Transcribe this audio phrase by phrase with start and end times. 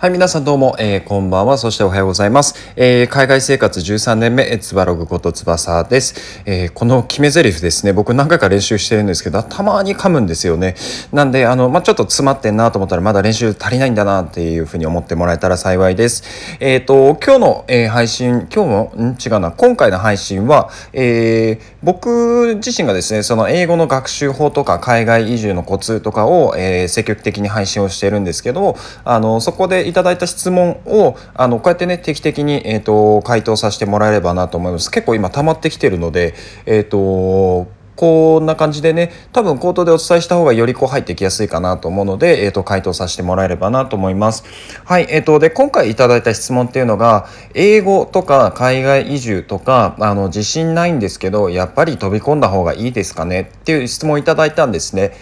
[0.00, 2.72] はい、皆さんどうも、えー、こんばんは、そしておはようございます。
[2.74, 6.42] えー、海外生活13年目、つばログことつばさです。
[6.46, 10.74] えー、この決め台詞ですね、僕何回か練習してるんですけど、たまに噛むんですよね。
[11.12, 16.56] なんで、あの、まあ、ちょっと詰まってんなと思ったら、まだ練習足りないんだなっていうふうに思ってもらえたら幸いです。
[16.60, 19.18] えっ、と、今日の、え配信、今日の、ん？
[19.22, 36.34] 違うな、今回の配信は、え僕自身がですね、その英語の学習法とか海外移住のコツとかを、え積極的に配信をしてるんですけど、あの、そこでいただいた質問をあのこうやってね定期的に、えーと、回答させてもらえればなと思います結構今溜まってきてるので
[36.66, 44.42] えっ、ー、とこんな感じでね多分口頭でお伝えした方がよりこう入ってきやすいかなと思うので、えーと、回答させてもらえればなと思います。
[44.86, 55.12] はい、えーと、で今回いただいた質問っていうのが英語とか海外移住とかあの自信ないんですけどやっぱり飛び込んだ方がいいですかねっていう質問をいただいたんですね。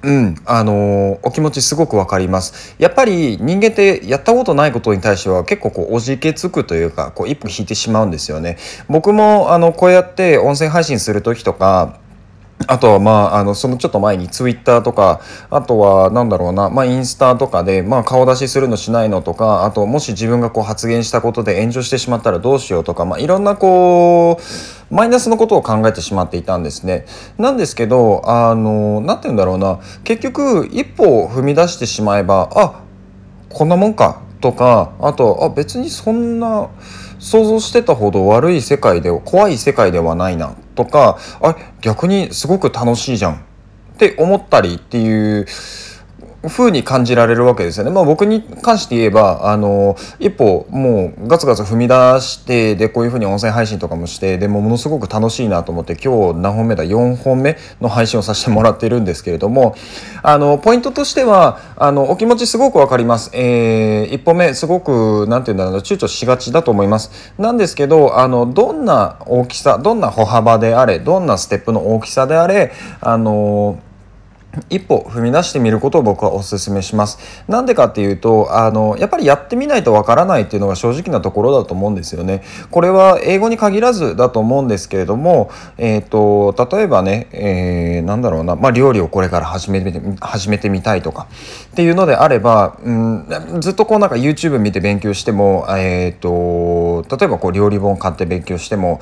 [0.00, 2.76] うん、あのー、お気持ちすごくわかります。
[2.78, 8.58] やっぱり人間ってやったことないことに対しては結構こうおじけつくというか、こう一歩引いてしまうんですよね。
[8.88, 11.98] 僕もあのこうやって音声配信する時とか、
[12.66, 27.06] あとはまあ、あの、そのちょっと前にツイッターとか、あとはなんだろうな、まあインスタとかで、まあ顔出しするのしないのとか、あともし自分がこう発言したことで炎上してしまったらどうしようとか、まあいろんなこう、マイナスのことを考えてしまっていたんですね。
[27.38, 32.82] なんですけど、あの、なんて言うんだろうな、結局一歩踏み出してしまえば、あ、
[33.50, 36.68] こんなもんか、とか、あと、あ、別にそんな、
[37.18, 43.38] 想像してたほど悪い世界で怖い世界ではないなとかあ逆にすごく楽しいじゃんっ
[43.98, 45.46] て思ったりっていう
[46.46, 47.90] 風に感じられるわけですよね。
[47.90, 59.74] まあ僕に関して言えば、あの、一歩もうガツガツ踏み出して、で、こういう風に音声配信とかもして、でもものすごく楽しいなと思って、今日何本目だ ?4 本目の配信をさせてもらってるんですけれども、
[60.22, 63.30] あの、ポイントとしては、あの、お気持ちすごくわかります。
[63.34, 67.32] えー、一歩目、すごく、なんて言うんだろう、躊躇しがちだと思います。
[67.36, 73.80] なんですけど、あの、どんな大きさ、どんな歩幅であれ、どんなステップの大きさであれ、あの、
[74.70, 77.44] 一歩踏み出してみることを僕はお勧めします。
[77.48, 82.42] なんでかっていうと、あの、やっぱりやってみないとわからないっていうのが正直なところだと思うんですよね。
[82.70, 91.28] これは英語に限らずだと思うんですけれども、えっ、ー、と、例えばね、えー、なんだろうな、まあ、料理をこれから始めて、始めてみたいとか
[91.72, 93.26] っていうのであれば、うん、
[93.60, 99.00] ずっとこうなんか YouTube 見て勉強しても、えっ、ー、と、例えばこう料理本買って勉強しても、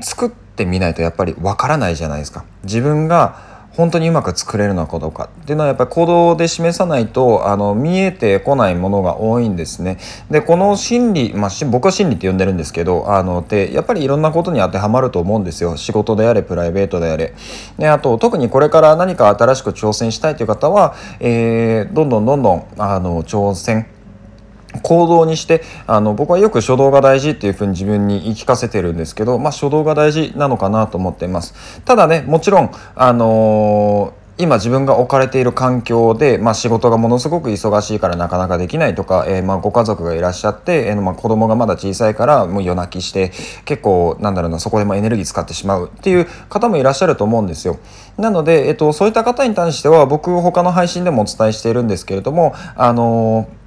[0.00, 2.44] 作ってみないとやっぱりわからないじゃないですか。
[2.64, 9.98] 自分が本当にうまく作れるのかどうかっていうのはやっぱり行動で示さないとあの見えてこないものが多いんですね。
[10.30, 17.34] でこの心理、まあ、僕は心理って呼んでるんですけどあのでやっぱりいろんなことに当てはまると思うんですよ仕事であれプライベートであれ。
[17.78, 23.86] であと特にこれから何か新しく挑戦したいという方は、えー、どんどんどんどんあの挑戦
[24.82, 43.30] 行動にしてあの僕はよく初動が大事っていうふうに自分に言い聞かせてるんですけど、まあ、初動が大事なのかなと思っていますただねもちろんあのー今自分が置かれている環境で、まあ、仕事がものすごく忙しいからなかなかできないとか、えー、まあご家族がいらっしゃって、えー、まあ子供がまだ小さいからもう夜泣きして
[43.66, 47.78] 結構なんだろうなそこでもエネルギー使ってしまうっていう方もいらっしゃると思うんですよ。
[48.16, 53.61] なので、えっと、そういった方に対しては僕他の配信でもお伝えしているんですけれどもあのー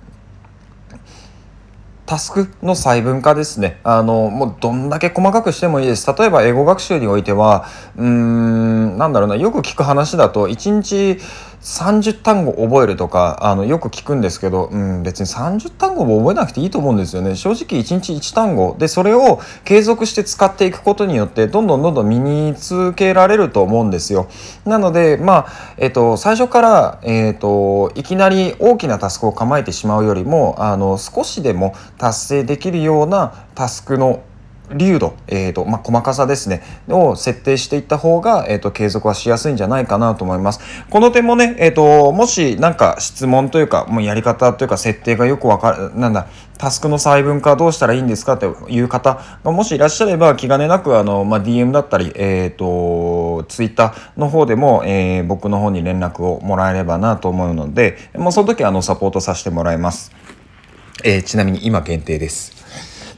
[2.06, 3.80] タスクの細分化ですね。
[3.84, 6.06] あの、もうどんだけ細かくしてもいいです。
[6.18, 7.66] 例えば英語学習においては、
[7.98, 11.20] うーん、なんだろうな、よく聞く話だと、1日
[11.66, 17.36] 30単語覚えるとかあのよく聞くんですけど、うん、別に30単語も覚えなくていいと思うんですよね。
[17.36, 24.28] 正直1日1単語でそれを継続して使っていくことによってどんどんどんどん身につけられると思うんですよ。
[24.64, 34.22] なのでまあえっ、と最初からえっ、といきなり大きなタスクを構えてしまうよりもあの少しでも達成できるようなタスクの
[34.74, 40.60] 流度、えーとまあ、細かさですねを設定していった方が、えーと、継続はしやすいんじゃないかなと思います。
[40.90, 46.28] この点もね、えーと、もし何か質問というかもうやり方というか設定がよくわかるなんだ
[46.58, 60.12] タスクの細分化どうしたらいいんですかっていう方がもしいらっしゃれば気兼ねなくあの、まあ、DM だったり、えーと、と Twitter の方でも、えー、僕の方に連絡をもらえればなと思うので、まあ、その時あのサポートさせてもらいます。
[61.04, 62.55] えー、ちなみに今限定です。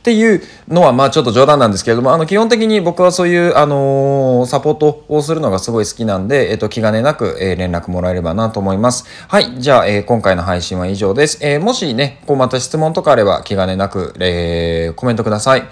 [0.08, 9.06] っていうのはまあちょっと冗談なんですけれどもあの基本的に僕はそういうあのー、サポートをするのがすごい好きなんで、えっと、気兼ねなく、えー、連絡もらえればなと思います。
[9.28, 9.60] はい。
[9.60, 11.40] じゃあ、えー、今回の配信は以上です。
[11.42, 15.68] えもしね、こうまた質問とかあれば気兼ねなく、えコメントください。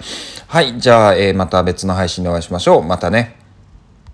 [0.48, 0.78] はい。
[0.78, 2.84] じゃあ、えまた別の配信でお会いしましょう。
[2.84, 3.35] またね。